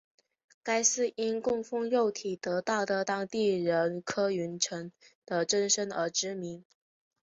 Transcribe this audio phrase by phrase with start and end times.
[0.63, 4.91] 该寺因供奉肉身得道的当地人柯云尘
[5.27, 6.65] 的真身而知名。